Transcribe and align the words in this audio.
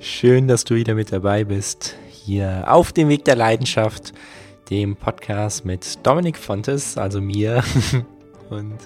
Schön, 0.00 0.48
dass 0.48 0.64
du 0.64 0.74
wieder 0.74 0.94
mit 0.94 1.12
dabei 1.12 1.44
bist. 1.44 1.96
Hier 2.10 2.64
auf 2.66 2.92
dem 2.92 3.08
Weg 3.08 3.24
der 3.24 3.36
Leidenschaft, 3.36 4.12
dem 4.70 4.96
Podcast 4.96 5.64
mit 5.64 5.98
Dominik 6.06 6.38
Fontes, 6.38 6.96
also 6.96 7.20
mir. 7.20 7.62
Und 8.50 8.78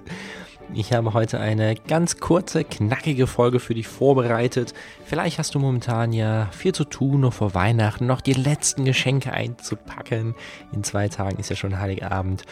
ich 0.75 0.93
habe 0.93 1.15
heute 1.15 1.39
eine 1.39 1.77
ganz 1.77 2.19
kurze, 2.19 2.65
knackige 2.65 3.27
Folge 3.27 3.61
für 3.61 3.75
dich 3.75 3.87
vorbereitet. 3.87 4.75
Vielleicht 5.05 5.39
hast 5.39 5.55
du 5.55 5.61
momentan 5.61 6.13
ja 6.13 6.49
viel 6.51 6.75
zu 6.75 6.85
tun, 6.85 7.21
nur 7.21 7.33
vor 7.33 7.55
Weihnachten 7.55 8.07
noch 8.07 8.21
die 8.21 8.33
letzten 8.33 8.85
Geschenke 8.85 9.33
einzupacken. 9.33 10.35
In 10.73 10.83
zwei 10.83 11.09
Tagen 11.09 11.39
ist 11.39 11.51
ja 11.51 11.57
schon 11.57 11.79
Heiligabend. 11.79 12.43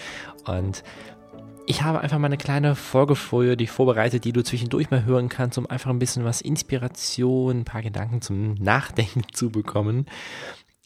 Und 0.47 0.85
ich 1.67 1.83
habe 1.83 2.01
einfach 2.01 2.19
mal 2.19 2.27
eine 2.27 2.37
kleine 2.37 2.75
Folge 2.75 3.17
für 3.17 3.57
dich 3.57 3.71
vorbereitet, 3.71 4.25
die 4.25 4.33
du 4.33 4.45
zwischendurch 4.45 4.91
mal 4.91 5.05
hören 5.05 5.29
kannst, 5.29 5.57
um 5.59 5.67
einfach 5.67 5.91
ein 5.91 5.99
bisschen 5.99 6.25
was 6.25 6.41
Inspiration, 6.41 7.61
ein 7.61 7.65
paar 7.65 7.83
Gedanken 7.83 8.21
zum 8.21 8.55
Nachdenken 8.55 9.23
zu 9.33 9.51
bekommen. 9.51 10.07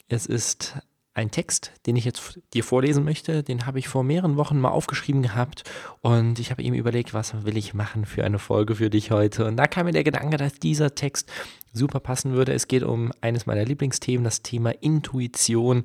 Es 0.07 0.25
ist 0.25 0.75
ein 1.13 1.31
Text, 1.31 1.73
den 1.85 1.97
ich 1.97 2.05
jetzt 2.05 2.39
dir 2.53 2.63
vorlesen 2.63 3.03
möchte. 3.03 3.43
Den 3.43 3.65
habe 3.65 3.79
ich 3.79 3.89
vor 3.89 4.03
mehreren 4.03 4.37
Wochen 4.37 4.59
mal 4.59 4.69
aufgeschrieben 4.69 5.21
gehabt 5.21 5.63
und 6.01 6.39
ich 6.39 6.49
habe 6.49 6.63
eben 6.63 6.75
überlegt, 6.75 7.13
was 7.13 7.43
will 7.43 7.57
ich 7.57 7.73
machen 7.73 8.05
für 8.05 8.23
eine 8.23 8.39
Folge 8.39 8.75
für 8.75 8.89
dich 8.89 9.11
heute. 9.11 9.45
Und 9.45 9.57
da 9.57 9.67
kam 9.67 9.85
mir 9.85 9.91
der 9.91 10.05
Gedanke, 10.05 10.37
dass 10.37 10.53
dieser 10.53 10.95
Text 10.95 11.29
super 11.73 11.99
passen 11.99 12.33
würde. 12.33 12.53
Es 12.53 12.69
geht 12.69 12.83
um 12.83 13.11
eines 13.19 13.45
meiner 13.45 13.65
Lieblingsthemen, 13.65 14.23
das 14.23 14.43
Thema 14.43 14.71
Intuition. 14.81 15.83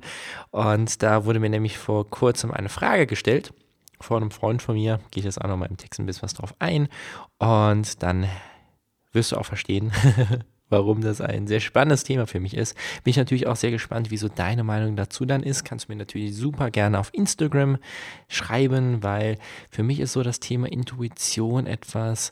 Und 0.51 1.03
da 1.03 1.25
wurde 1.25 1.41
mir 1.41 1.49
nämlich 1.49 1.77
vor 1.77 2.09
kurzem 2.09 2.51
eine 2.51 2.69
Frage 2.69 3.07
gestellt 3.07 3.51
von 3.99 4.21
einem 4.21 4.31
Freund 4.31 4.61
von 4.61 4.75
mir. 4.75 4.99
Gehe 5.11 5.21
ich 5.21 5.25
jetzt 5.25 5.41
auch 5.41 5.47
nochmal 5.47 5.69
im 5.69 5.77
Text 5.77 5.99
ein 5.99 6.05
bisschen 6.05 6.23
was 6.23 6.33
drauf 6.33 6.55
ein. 6.59 6.87
Und 7.37 8.01
dann 8.03 8.27
wirst 9.11 9.31
du 9.31 9.37
auch 9.37 9.45
verstehen, 9.45 9.91
warum 10.69 11.01
das 11.01 11.21
ein 11.21 11.47
sehr 11.47 11.59
spannendes 11.59 12.03
Thema 12.03 12.27
für 12.27 12.39
mich 12.39 12.55
ist. 12.55 12.75
Bin 13.03 13.11
ich 13.11 13.17
natürlich 13.17 13.47
auch 13.47 13.55
sehr 13.55 13.71
gespannt, 13.71 14.11
wieso 14.11 14.27
deine 14.27 14.63
Meinung 14.63 14.95
dazu 14.95 15.25
dann 15.25 15.43
ist. 15.43 15.63
Kannst 15.63 15.87
du 15.87 15.91
mir 15.91 15.97
natürlich 15.97 16.35
super 16.35 16.71
gerne 16.71 16.99
auf 16.99 17.13
Instagram 17.13 17.77
schreiben, 18.27 19.03
weil 19.03 19.37
für 19.69 19.83
mich 19.83 19.99
ist 19.99 20.13
so 20.13 20.23
das 20.23 20.39
Thema 20.39 20.71
Intuition 20.71 21.67
etwas, 21.67 22.29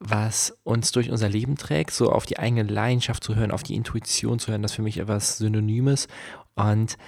was 0.00 0.58
uns 0.64 0.92
durch 0.92 1.10
unser 1.10 1.28
Leben 1.28 1.56
trägt, 1.56 1.92
so 1.92 2.10
auf 2.10 2.26
die 2.26 2.38
eigene 2.38 2.64
Leidenschaft 2.64 3.24
zu 3.24 3.36
hören, 3.36 3.50
auf 3.50 3.62
die 3.62 3.74
Intuition 3.74 4.38
zu 4.38 4.50
hören, 4.50 4.62
das 4.62 4.72
ist 4.72 4.76
für 4.76 4.82
mich 4.82 4.98
etwas 4.98 5.38
Synonymes. 5.38 6.08
Und 6.56 6.98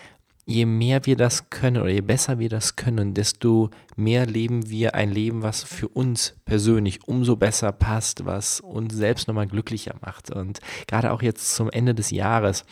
je 0.46 0.64
mehr 0.64 1.04
wir 1.04 1.16
das 1.16 1.50
können 1.50 1.82
oder 1.82 1.90
je 1.90 2.00
besser 2.00 2.38
wir 2.38 2.48
das 2.48 2.76
können, 2.76 3.14
desto 3.14 3.70
mehr 3.96 4.26
leben 4.26 4.70
wir 4.70 4.94
ein 4.94 5.10
Leben, 5.10 5.42
was 5.42 5.64
für 5.64 5.88
uns 5.88 6.36
persönlich 6.44 7.06
umso 7.06 7.34
besser 7.34 7.72
passt, 7.72 8.24
was 8.24 8.60
uns 8.60 8.94
selbst 8.94 9.26
nochmal 9.26 9.48
glücklicher 9.48 9.96
macht. 10.00 10.30
Und 10.30 10.60
gerade 10.86 11.10
auch 11.12 11.20
jetzt 11.20 11.54
zum 11.56 11.68
Ende 11.68 11.94
des 11.96 12.12
Jahres, 12.12 12.64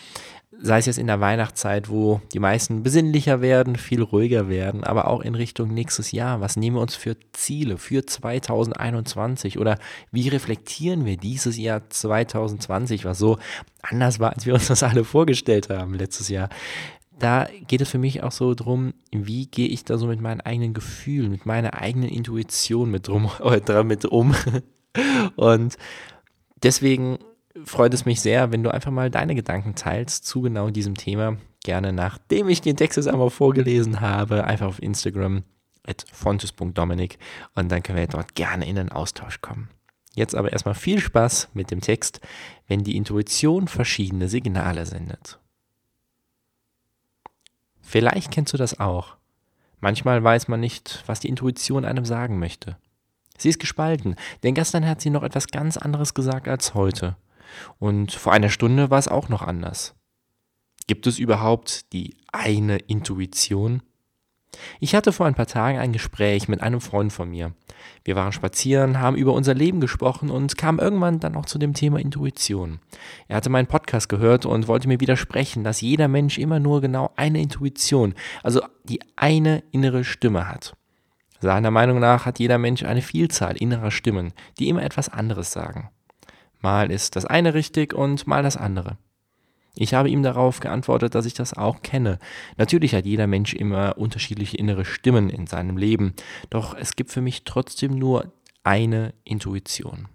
sei 0.60 0.78
es 0.78 0.86
jetzt 0.86 0.98
in 0.98 1.08
der 1.08 1.20
Weihnachtszeit, 1.20 1.88
wo 1.88 2.20
die 2.32 2.38
meisten 2.38 2.84
besinnlicher 2.84 3.40
werden, 3.40 3.74
viel 3.74 4.02
ruhiger 4.02 4.48
werden, 4.48 4.84
aber 4.84 5.08
auch 5.08 5.20
in 5.20 5.34
Richtung 5.34 5.74
nächstes 5.74 6.12
Jahr. 6.12 6.40
Was 6.40 6.56
nehmen 6.56 6.76
wir 6.76 6.80
uns 6.80 6.94
für 6.94 7.16
Ziele 7.32 7.76
für 7.76 8.06
2021 8.06 9.58
oder 9.58 9.78
wie 10.12 10.28
reflektieren 10.28 11.04
wir 11.04 11.16
dieses 11.16 11.58
Jahr 11.58 11.88
2020, 11.90 13.04
was 13.04 13.18
so 13.18 13.38
anders 13.82 14.20
war, 14.20 14.32
als 14.32 14.46
wir 14.46 14.54
uns 14.54 14.68
das 14.68 14.84
alle 14.84 15.04
vorgestellt 15.04 15.70
haben 15.70 15.94
letztes 15.94 16.28
Jahr? 16.28 16.48
Da 17.18 17.48
geht 17.66 17.80
es 17.80 17.90
für 17.90 17.98
mich 17.98 18.22
auch 18.22 18.32
so 18.32 18.54
drum, 18.54 18.94
wie 19.10 19.46
gehe 19.46 19.68
ich 19.68 19.84
da 19.84 19.98
so 19.98 20.06
mit 20.06 20.20
meinen 20.20 20.40
eigenen 20.40 20.74
Gefühlen, 20.74 21.30
mit 21.30 21.46
meiner 21.46 21.74
eigenen 21.74 22.08
Intuition 22.08 22.90
mit 22.90 23.08
drum 23.08 23.30
oder 23.40 23.84
mit 23.84 24.04
um. 24.04 24.34
Und 25.36 25.76
deswegen 26.62 27.18
freut 27.64 27.94
es 27.94 28.04
mich 28.04 28.20
sehr, 28.20 28.52
wenn 28.52 28.62
du 28.62 28.72
einfach 28.72 28.90
mal 28.90 29.10
deine 29.10 29.34
Gedanken 29.34 29.74
teilst 29.74 30.26
zu 30.26 30.42
genau 30.42 30.70
diesem 30.70 30.96
Thema. 30.96 31.36
Gerne 31.62 31.92
nachdem 31.92 32.48
ich 32.48 32.60
den 32.60 32.76
Text 32.76 32.96
jetzt 32.96 33.08
einmal 33.08 33.30
vorgelesen 33.30 34.00
habe, 34.00 34.44
einfach 34.44 34.66
auf 34.66 34.82
Instagram 34.82 35.44
at 35.86 36.04
fontes.dominik 36.12 37.18
und 37.54 37.70
dann 37.70 37.82
können 37.82 37.98
wir 37.98 38.06
dort 38.06 38.34
gerne 38.34 38.66
in 38.66 38.76
den 38.76 38.90
Austausch 38.90 39.40
kommen. 39.40 39.70
Jetzt 40.14 40.34
aber 40.34 40.52
erstmal 40.52 40.74
viel 40.74 41.00
Spaß 41.00 41.50
mit 41.54 41.70
dem 41.70 41.80
Text, 41.80 42.20
wenn 42.68 42.84
die 42.84 42.96
Intuition 42.96 43.68
verschiedene 43.68 44.28
Signale 44.28 44.86
sendet. 44.86 45.38
Vielleicht 47.84 48.30
kennst 48.30 48.52
du 48.52 48.56
das 48.56 48.80
auch. 48.80 49.16
Manchmal 49.80 50.24
weiß 50.24 50.48
man 50.48 50.60
nicht, 50.60 51.04
was 51.06 51.20
die 51.20 51.28
Intuition 51.28 51.84
einem 51.84 52.04
sagen 52.04 52.38
möchte. 52.38 52.76
Sie 53.36 53.50
ist 53.50 53.60
gespalten, 53.60 54.16
denn 54.42 54.54
gestern 54.54 54.86
hat 54.86 55.00
sie 55.00 55.10
noch 55.10 55.22
etwas 55.22 55.48
ganz 55.48 55.76
anderes 55.76 56.14
gesagt 56.14 56.48
als 56.48 56.74
heute. 56.74 57.16
Und 57.78 58.12
vor 58.12 58.32
einer 58.32 58.48
Stunde 58.48 58.90
war 58.90 58.98
es 58.98 59.08
auch 59.08 59.28
noch 59.28 59.42
anders. 59.42 59.94
Gibt 60.86 61.06
es 61.06 61.18
überhaupt 61.18 61.92
die 61.92 62.16
eine 62.32 62.78
Intuition? 62.78 63.82
Ich 64.80 64.94
hatte 64.94 65.12
vor 65.12 65.26
ein 65.26 65.34
paar 65.34 65.46
Tagen 65.46 65.78
ein 65.78 65.92
Gespräch 65.92 66.48
mit 66.48 66.60
einem 66.62 66.80
Freund 66.80 67.12
von 67.12 67.30
mir. 67.30 67.52
Wir 68.04 68.16
waren 68.16 68.32
spazieren, 68.32 69.00
haben 69.00 69.16
über 69.16 69.32
unser 69.32 69.54
Leben 69.54 69.80
gesprochen 69.80 70.30
und 70.30 70.58
kamen 70.58 70.78
irgendwann 70.78 71.20
dann 71.20 71.36
auch 71.36 71.46
zu 71.46 71.58
dem 71.58 71.74
Thema 71.74 72.00
Intuition. 72.00 72.80
Er 73.28 73.36
hatte 73.36 73.50
meinen 73.50 73.66
Podcast 73.66 74.08
gehört 74.08 74.46
und 74.46 74.68
wollte 74.68 74.88
mir 74.88 75.00
widersprechen, 75.00 75.64
dass 75.64 75.80
jeder 75.80 76.08
Mensch 76.08 76.38
immer 76.38 76.60
nur 76.60 76.80
genau 76.80 77.12
eine 77.16 77.40
Intuition, 77.40 78.14
also 78.42 78.60
die 78.84 79.00
eine 79.16 79.62
innere 79.70 80.04
Stimme 80.04 80.48
hat. 80.48 80.76
Seiner 81.40 81.70
Meinung 81.70 81.98
nach 81.98 82.26
hat 82.26 82.38
jeder 82.38 82.58
Mensch 82.58 82.84
eine 82.84 83.02
Vielzahl 83.02 83.56
innerer 83.56 83.90
Stimmen, 83.90 84.32
die 84.58 84.68
immer 84.68 84.82
etwas 84.82 85.08
anderes 85.08 85.52
sagen. 85.52 85.90
Mal 86.60 86.90
ist 86.90 87.16
das 87.16 87.26
eine 87.26 87.52
richtig 87.52 87.92
und 87.92 88.26
mal 88.26 88.42
das 88.42 88.56
andere. 88.56 88.96
Ich 89.76 89.94
habe 89.94 90.08
ihm 90.08 90.22
darauf 90.22 90.60
geantwortet, 90.60 91.14
dass 91.14 91.26
ich 91.26 91.34
das 91.34 91.54
auch 91.54 91.82
kenne. 91.82 92.18
Natürlich 92.56 92.94
hat 92.94 93.06
jeder 93.06 93.26
Mensch 93.26 93.54
immer 93.54 93.98
unterschiedliche 93.98 94.56
innere 94.56 94.84
Stimmen 94.84 95.30
in 95.30 95.46
seinem 95.46 95.76
Leben, 95.76 96.14
doch 96.50 96.76
es 96.76 96.94
gibt 96.94 97.10
für 97.10 97.20
mich 97.20 97.44
trotzdem 97.44 97.98
nur 97.98 98.32
eine 98.62 99.14
Intuition. 99.24 100.08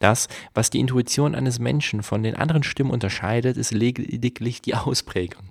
Das, 0.00 0.28
was 0.52 0.68
die 0.68 0.80
Intuition 0.80 1.34
eines 1.34 1.58
Menschen 1.58 2.02
von 2.02 2.22
den 2.22 2.34
anderen 2.34 2.62
Stimmen 2.62 2.90
unterscheidet, 2.90 3.56
ist 3.56 3.72
lediglich 3.72 4.60
die 4.60 4.74
Ausprägung. 4.74 5.50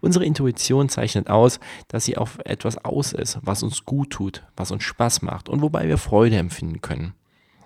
Unsere 0.00 0.24
Intuition 0.24 0.88
zeichnet 0.88 1.28
aus, 1.28 1.60
dass 1.88 2.06
sie 2.06 2.16
auf 2.16 2.38
etwas 2.44 2.82
aus 2.84 3.12
ist, 3.12 3.38
was 3.42 3.62
uns 3.62 3.84
gut 3.84 4.10
tut, 4.10 4.42
was 4.56 4.70
uns 4.70 4.84
Spaß 4.84 5.22
macht 5.22 5.48
und 5.48 5.60
wobei 5.60 5.86
wir 5.88 5.98
Freude 5.98 6.36
empfinden 6.36 6.80
können. 6.80 7.14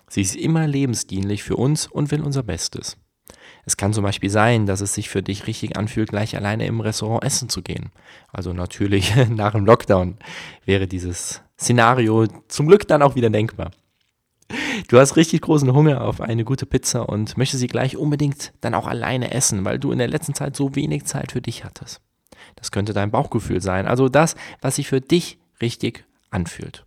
Sie 0.09 0.23
ist 0.23 0.37
immer 0.37 0.67
lebensdienlich 0.67 1.43
für 1.45 1.57
uns 1.57 1.87
und 1.87 2.11
will 2.11 2.23
unser 2.23 2.43
Bestes. 2.43 2.97
Es 3.67 3.77
kann 3.77 3.93
zum 3.93 4.05
Beispiel 4.05 4.31
sein, 4.31 4.67
dass 4.67 4.81
es 4.81 4.95
sich 4.95 5.09
für 5.09 5.23
dich 5.23 5.47
richtig 5.47 5.77
anfühlt, 5.77 6.11
gleich 6.11 6.37
alleine 6.37 6.67
im 6.67 6.81
Restaurant 6.81 7.25
essen 7.25 7.49
zu 7.49 7.63
gehen. 7.63 7.91
Also 8.33 8.53
natürlich 8.53 9.15
nach 9.31 9.53
dem 9.53 9.65
Lockdown 9.65 10.19
wäre 10.65 10.87
dieses 10.87 11.43
Szenario 11.59 12.27
zum 12.49 12.67
Glück 12.67 12.87
dann 12.87 13.03
auch 13.03 13.15
wieder 13.15 13.31
denkbar. 13.31 13.71
Du 14.89 14.99
hast 14.99 15.17
richtig 15.17 15.41
großen 15.41 15.73
Hunger 15.73 16.03
auf 16.03 16.21
eine 16.21 16.45
gute 16.45 16.67
Pizza 16.67 17.09
und 17.09 17.39
möchtest 17.39 17.61
sie 17.61 17.67
gleich 17.67 17.97
unbedingt 17.97 18.53
dann 18.61 18.75
auch 18.75 18.87
alleine 18.87 19.33
essen, 19.33 19.65
weil 19.65 19.79
du 19.79 19.91
in 19.91 19.99
der 19.99 20.09
letzten 20.09 20.35
Zeit 20.35 20.55
so 20.57 20.75
wenig 20.75 21.05
Zeit 21.05 21.33
für 21.33 21.41
dich 21.41 21.65
hattest. 21.65 22.01
Das 22.57 22.71
könnte 22.71 22.93
dein 22.93 23.11
Bauchgefühl 23.11 23.61
sein, 23.61 23.87
also 23.87 24.09
das, 24.09 24.37
was 24.61 24.77
sich 24.77 24.89
für 24.89 25.01
dich 25.01 25.39
richtig 25.63 26.05
anfühlt. 26.31 26.85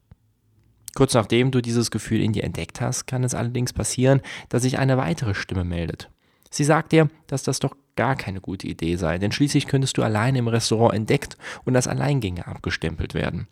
Kurz 0.95 1.13
nachdem 1.13 1.51
du 1.51 1.61
dieses 1.61 1.91
Gefühl 1.91 2.21
in 2.21 2.33
dir 2.33 2.43
entdeckt 2.43 2.81
hast, 2.81 3.05
kann 3.05 3.23
es 3.23 3.35
allerdings 3.35 3.73
passieren, 3.73 4.21
dass 4.49 4.63
sich 4.63 4.79
eine 4.79 4.97
weitere 4.97 5.33
Stimme 5.33 5.63
meldet. 5.63 6.09
Sie 6.49 6.63
sagt 6.63 6.91
dir, 6.91 7.09
dass 7.27 7.43
das 7.43 7.59
doch 7.59 7.75
gar 7.95 8.15
keine 8.15 8.41
gute 8.41 8.67
Idee 8.67 8.95
sei, 8.95 9.17
denn 9.17 9.31
schließlich 9.31 9.67
könntest 9.67 9.97
du 9.97 10.03
alleine 10.03 10.37
im 10.37 10.47
Restaurant 10.47 10.93
entdeckt 10.93 11.37
und 11.65 11.75
als 11.75 11.87
Alleingänger 11.87 12.47
abgestempelt 12.47 13.13
werden. 13.13 13.47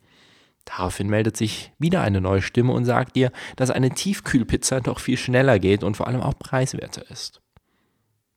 Daraufhin 0.65 1.09
meldet 1.09 1.37
sich 1.37 1.71
wieder 1.77 2.01
eine 2.01 2.21
neue 2.21 2.41
Stimme 2.41 2.73
und 2.73 2.85
sagt 2.85 3.15
dir, 3.15 3.31
dass 3.55 3.69
eine 3.69 3.91
Tiefkühlpizza 3.91 4.79
doch 4.79 4.99
viel 4.99 5.17
schneller 5.17 5.59
geht 5.59 5.83
und 5.83 5.95
vor 5.95 6.07
allem 6.07 6.21
auch 6.21 6.37
preiswerter 6.37 7.09
ist. 7.09 7.41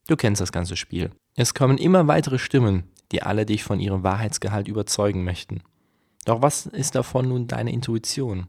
Du 0.09 0.17
kennst 0.17 0.41
das 0.41 0.53
ganze 0.53 0.77
Spiel. 0.77 1.11
Es 1.37 1.55
kommen 1.55 1.79
immer 1.79 2.07
weitere 2.07 2.39
Stimmen, 2.39 2.85
die 3.13 3.23
alle 3.23 3.47
dich 3.47 3.65
von 3.65 3.81
ihrem 3.81 4.03
Wahrheitsgehalt 4.03 4.69
überzeugen 4.69 5.25
möchten. 5.25 5.63
Doch 6.25 6.43
was 6.43 6.67
ist 6.67 6.95
davon 6.95 7.29
nun 7.29 7.47
deine 7.47 7.73
Intuition? 7.73 8.49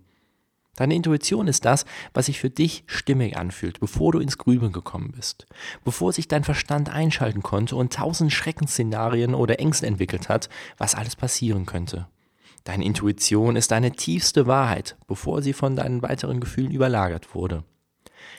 Deine 0.75 0.95
Intuition 0.95 1.48
ist 1.48 1.66
das, 1.66 1.86
was 2.13 2.27
sich 2.27 2.39
für 2.39 2.50
dich 2.50 2.83
stimmig 2.88 3.38
anfühlt, 3.38 3.80
bevor 3.80 4.13
du 4.13 4.19
ins 4.19 4.38
Grübeln 4.38 4.71
gekommen 4.71 5.12
bist, 5.13 5.45
bevor 5.83 6.13
sich 6.13 6.27
dein 6.27 6.45
Verstand 6.45 6.89
einschalten 6.89 7.44
konnte 7.44 7.75
und 7.75 7.94
tausend 7.94 8.31
Schreckensszenarien 8.31 9.36
oder 9.36 9.60
Ängste 9.60 9.88
entwickelt 9.88 10.30
hat, 10.30 10.48
was 10.77 10.95
alles 10.95 11.16
passieren 11.18 11.66
könnte. 11.66 12.07
Deine 12.63 12.86
Intuition 12.86 13.56
ist 13.56 13.71
deine 13.71 13.92
tiefste 13.92 14.48
Wahrheit, 14.48 14.95
bevor 15.07 15.42
sie 15.42 15.54
von 15.54 15.75
deinen 15.75 16.01
weiteren 16.01 16.39
Gefühlen 16.39 16.71
überlagert 16.71 17.33
wurde. 17.33 17.63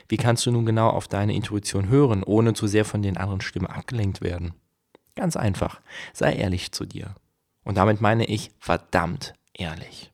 Wie 0.07 0.17
kannst 0.17 0.45
du 0.45 0.51
nun 0.51 0.65
genau 0.65 0.89
auf 0.89 1.07
deine 1.07 1.33
Intuition 1.33 1.89
hören, 1.89 2.23
ohne 2.23 2.53
zu 2.53 2.67
sehr 2.67 2.85
von 2.85 3.01
den 3.01 3.17
anderen 3.17 3.41
Stimmen 3.41 3.67
abgelenkt 3.67 4.21
werden? 4.21 4.53
Ganz 5.15 5.35
einfach, 5.35 5.81
sei 6.13 6.33
ehrlich 6.33 6.71
zu 6.71 6.85
dir. 6.85 7.15
Und 7.63 7.77
damit 7.77 8.01
meine 8.01 8.25
ich 8.25 8.51
verdammt 8.59 9.33
ehrlich. 9.53 10.10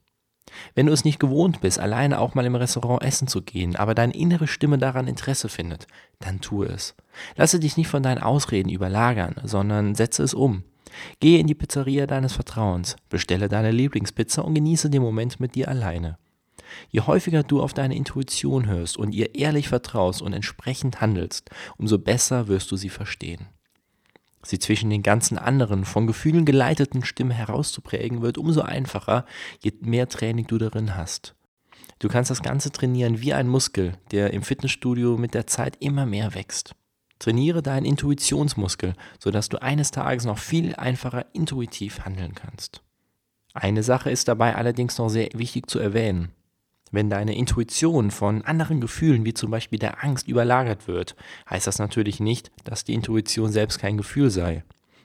Wenn 0.78 0.86
du 0.86 0.92
es 0.92 1.04
nicht 1.04 1.18
gewohnt 1.18 1.60
bist, 1.60 1.80
alleine 1.80 2.20
auch 2.20 2.36
mal 2.36 2.46
im 2.46 2.54
Restaurant 2.54 3.02
essen 3.02 3.26
zu 3.26 3.42
gehen, 3.42 3.74
aber 3.74 3.96
deine 3.96 4.14
innere 4.14 4.46
Stimme 4.46 4.78
daran 4.78 5.08
Interesse 5.08 5.48
findet, 5.48 5.88
dann 6.20 6.40
tue 6.40 6.66
es. 6.66 6.94
Lasse 7.34 7.58
dich 7.58 7.76
nicht 7.76 7.88
von 7.88 8.04
deinen 8.04 8.22
Ausreden 8.22 8.68
überlagern, 8.70 9.34
sondern 9.42 9.96
setze 9.96 10.22
es 10.22 10.34
um. 10.34 10.62
Gehe 11.18 11.40
in 11.40 11.48
die 11.48 11.56
Pizzeria 11.56 12.06
deines 12.06 12.34
Vertrauens, 12.34 12.94
bestelle 13.08 13.48
deine 13.48 13.72
Lieblingspizza 13.72 14.40
und 14.42 14.54
genieße 14.54 14.88
den 14.88 15.02
Moment 15.02 15.40
mit 15.40 15.56
dir 15.56 15.66
alleine. 15.66 16.16
Je 16.90 17.00
häufiger 17.00 17.42
du 17.42 17.60
auf 17.60 17.74
deine 17.74 17.96
Intuition 17.96 18.66
hörst 18.66 18.98
und 18.98 19.16
ihr 19.16 19.34
ehrlich 19.34 19.66
vertraust 19.66 20.22
und 20.22 20.32
entsprechend 20.32 21.00
handelst, 21.00 21.50
umso 21.76 21.98
besser 21.98 22.46
wirst 22.46 22.70
du 22.70 22.76
sie 22.76 22.90
verstehen. 22.90 23.48
Sie 24.42 24.58
zwischen 24.58 24.90
den 24.90 25.02
ganzen 25.02 25.36
anderen, 25.36 25.84
von 25.84 26.06
Gefühlen 26.06 26.44
geleiteten 26.44 27.04
Stimmen 27.04 27.32
herauszuprägen, 27.32 28.22
wird 28.22 28.38
umso 28.38 28.62
einfacher, 28.62 29.24
je 29.60 29.72
mehr 29.80 30.08
Training 30.08 30.46
du 30.46 30.58
darin 30.58 30.96
hast. 30.96 31.34
Du 31.98 32.08
kannst 32.08 32.30
das 32.30 32.42
Ganze 32.42 32.70
trainieren 32.70 33.20
wie 33.20 33.34
ein 33.34 33.48
Muskel, 33.48 33.94
der 34.12 34.32
im 34.32 34.42
Fitnessstudio 34.42 35.16
mit 35.16 35.34
der 35.34 35.48
Zeit 35.48 35.76
immer 35.80 36.06
mehr 36.06 36.34
wächst. 36.34 36.74
Trainiere 37.18 37.62
deinen 37.62 37.84
Intuitionsmuskel, 37.84 38.94
sodass 39.18 39.48
du 39.48 39.60
eines 39.60 39.90
Tages 39.90 40.24
noch 40.24 40.38
viel 40.38 40.76
einfacher 40.76 41.26
intuitiv 41.32 42.04
handeln 42.04 42.34
kannst. 42.34 42.82
Eine 43.54 43.82
Sache 43.82 44.10
ist 44.10 44.28
dabei 44.28 44.54
allerdings 44.54 44.98
noch 44.98 45.08
sehr 45.08 45.30
wichtig 45.34 45.68
zu 45.68 45.80
erwähnen. 45.80 46.30
Wenn 46.90 47.10
deine 47.10 47.36
Intuition 47.36 48.10
von 48.10 48.42
anderen 48.42 48.80
Gefühlen, 48.80 49.24
wie 49.24 49.34
zum 49.34 49.50
Beispiel 49.50 49.78
der 49.78 50.02
Angst, 50.04 50.28
überlagert 50.28 50.88
wird, 50.88 51.16
heißt 51.50 51.66
das 51.66 51.78
natürlich 51.78 52.20
nicht, 52.20 52.50
dass 52.64 52.84
die 52.84 52.94
Intuition 52.94 53.52
selbst 53.52 53.78
kein 53.78 53.96
Gefühl 53.96 54.30
sei. 54.30 54.64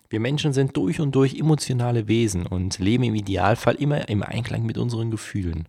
Wir 0.10 0.20
Menschen 0.20 0.54
sind 0.54 0.78
durch 0.78 1.00
und 1.00 1.14
durch 1.16 1.34
emotionale 1.40 2.08
Wesen 2.08 2.46
und 2.46 2.78
leben 2.80 3.04
im 3.04 3.16
Idealfall 3.16 3.76
immer 3.76 4.08
im 4.10 4.24
Einklang 4.24 4.64
mit 4.66 4.78
unseren 4.78 5.12
Gefühlen. 5.12 5.68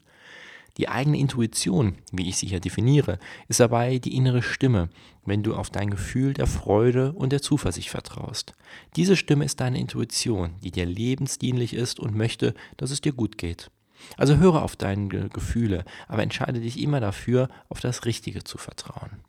Die 0.77 0.89
eigene 0.89 1.19
Intuition, 1.19 1.95
wie 2.13 2.29
ich 2.29 2.37
sie 2.37 2.49
hier 2.49 2.59
definiere, 2.59 3.19
ist 3.49 3.61
dabei 3.61 3.99
die 3.99 4.17
innere 4.17 4.43
Stimme, 4.43 4.91
wenn 5.25 5.45
du 5.45 5.55
auf 5.55 5.71
dein 5.71 5.89
Gefühl 5.89 6.35
der 6.35 6.49
Freude 6.49 7.13
und 7.13 7.31
der 7.31 7.43
Zuversicht 7.43 7.91
vertraust. 7.91 8.55
Diese 8.97 9.17
Stimme 9.17 9.45
ist 9.45 9.61
deine 9.61 9.79
Intuition, 9.79 10.51
die 10.63 10.73
dir 10.73 10.85
lebensdienlich 10.85 11.75
ist 11.75 12.01
und 12.01 12.17
möchte, 12.17 12.55
dass 12.77 12.91
es 12.91 13.01
dir 13.01 13.13
gut 13.13 13.39
geht. 13.39 13.71
Also 14.17 14.37
höre 14.37 14.63
auf 14.63 14.77
deine 14.77 15.29
Gefühle, 15.29 15.85
aber 16.09 16.23
entscheide 16.23 16.61
dich 16.61 16.81
immer 16.81 17.01
dafür, 17.01 17.49
auf 17.69 17.81
das 17.81 18.05
Richtige 18.05 18.45
zu 18.45 18.59
vertrauen. 18.59 19.23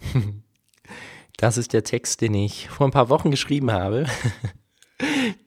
Das 1.36 1.56
ist 1.56 1.72
der 1.72 1.84
Text, 1.84 2.20
den 2.20 2.34
ich 2.34 2.68
vor 2.68 2.86
ein 2.86 2.90
paar 2.90 3.08
Wochen 3.08 3.30
geschrieben 3.30 3.72
habe. 3.72 4.04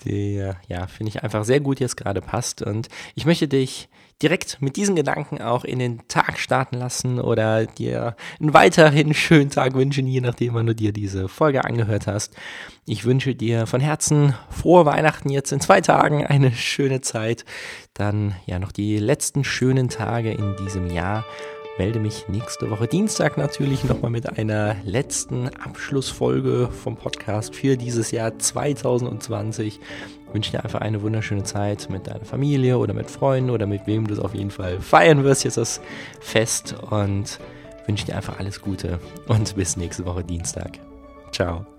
Der, 0.06 0.58
ja, 0.68 0.88
finde 0.88 1.10
ich 1.10 1.24
einfach 1.24 1.46
sehr 1.46 1.60
gut 1.60 1.80
jetzt 1.80 1.98
gerade 1.98 2.22
passt. 2.22 2.62
Und 2.62 2.90
ich 3.16 3.26
möchte 3.26 3.48
dich 3.48 3.90
direkt 4.22 4.62
mit 4.62 4.78
diesen 4.78 4.96
Gedanken 4.96 5.42
auch 5.42 5.66
in 5.66 5.80
den 5.80 6.08
Tag 6.08 6.40
starten 6.40 6.78
lassen 6.78 7.20
oder 7.20 7.66
dir 7.66 8.16
einen 8.40 8.54
weiterhin 8.54 9.14
schönen 9.14 9.50
Tag 9.50 9.74
wünschen, 9.74 10.08
je 10.08 10.22
nachdem, 10.22 10.54
wann 10.54 10.66
du 10.66 10.76
dir 10.76 10.94
diese 10.94 11.28
Folge 11.28 11.66
angehört 11.66 12.08
hast. 12.08 12.36
Ich 12.86 13.06
wünsche 13.06 13.36
dir 13.36 13.68
von 13.68 13.82
Herzen 13.82 14.34
frohe 14.50 14.86
Weihnachten 14.86 15.30
jetzt 15.30 15.52
in 15.52 15.60
zwei 15.60 15.82
Tagen, 15.82 16.26
eine 16.26 16.52
schöne 16.54 17.02
Zeit, 17.02 17.44
dann 17.94 18.36
ja 18.46 18.60
noch 18.60 18.72
die 18.72 18.98
letzten 18.98 19.44
schönen 19.44 19.90
Tage 19.90 20.32
in 20.32 20.56
diesem 20.56 20.88
Jahr 20.88 21.26
melde 21.78 22.00
mich 22.00 22.28
nächste 22.28 22.70
Woche 22.70 22.88
Dienstag 22.88 23.38
natürlich 23.38 23.84
nochmal 23.84 24.12
mit 24.12 24.38
einer 24.38 24.76
letzten 24.84 25.50
Abschlussfolge 25.50 26.70
vom 26.72 26.98
Podcast 26.98 27.56
für 27.56 27.78
dieses 27.78 28.12
Jahr 28.12 28.38
2020. 28.38 29.80
Ich 30.28 30.34
wünsche 30.34 30.52
dir 30.52 30.64
einfach 30.64 30.82
eine 30.82 31.02
wunderschöne 31.02 31.44
Zeit 31.44 31.90
mit 31.90 32.08
deiner 32.08 32.26
Familie 32.26 32.78
oder 32.78 32.94
mit 32.94 33.10
Freunden 33.10 33.50
oder 33.50 33.66
mit 33.66 33.88
wem 33.88 34.08
du 34.08 34.14
es 34.14 34.20
auf 34.20 34.36
jeden 34.36 34.52
Fall 34.52 34.80
feiern 34.80 35.24
wirst, 35.24 35.44
jetzt 35.44 35.58
das 35.58 35.82
Fest 36.20 36.76
und 36.90 37.40
wünsche 37.88 38.06
dir 38.06 38.16
einfach 38.16 38.40
alles 38.40 38.62
Gute 38.62 39.00
und 39.28 39.56
bis 39.56 39.78
nächste 39.78 40.06
Woche 40.06 40.24
Dienstag. 40.24 40.80
Ciao. 41.32 41.73